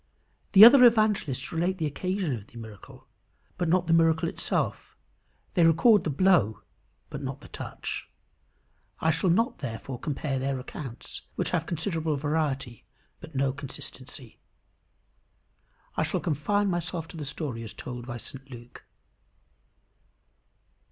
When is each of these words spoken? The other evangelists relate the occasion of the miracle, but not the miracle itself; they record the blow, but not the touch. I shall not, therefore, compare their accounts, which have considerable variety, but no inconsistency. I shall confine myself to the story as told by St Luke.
The 0.53 0.65
other 0.65 0.83
evangelists 0.83 1.51
relate 1.51 1.77
the 1.77 1.85
occasion 1.85 2.35
of 2.35 2.47
the 2.47 2.57
miracle, 2.57 3.05
but 3.59 3.69
not 3.69 3.85
the 3.85 3.93
miracle 3.93 4.27
itself; 4.27 4.97
they 5.53 5.63
record 5.63 6.05
the 6.05 6.09
blow, 6.09 6.63
but 7.11 7.21
not 7.21 7.41
the 7.41 7.47
touch. 7.47 8.09
I 8.99 9.11
shall 9.11 9.29
not, 9.29 9.59
therefore, 9.59 9.99
compare 9.99 10.39
their 10.39 10.59
accounts, 10.59 11.21
which 11.35 11.51
have 11.51 11.67
considerable 11.67 12.15
variety, 12.15 12.83
but 13.19 13.35
no 13.35 13.51
inconsistency. 13.51 14.39
I 15.95 16.01
shall 16.01 16.19
confine 16.19 16.67
myself 16.67 17.07
to 17.09 17.17
the 17.17 17.23
story 17.23 17.61
as 17.61 17.71
told 17.75 18.07
by 18.07 18.17
St 18.17 18.49
Luke. 18.49 18.83